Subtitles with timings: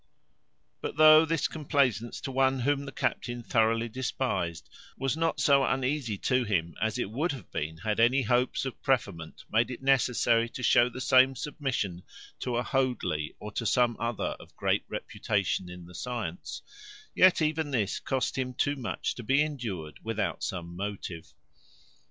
[0.81, 6.17] But though this complacence to one whom the captain thoroughly despised, was not so uneasy
[6.17, 10.49] to him as it would have been had any hopes of preferment made it necessary
[10.49, 12.01] to show the same submission
[12.39, 16.63] to a Hoadley, or to some other of great reputation in the science,
[17.13, 21.31] yet even this cost him too much to be endured without some motive.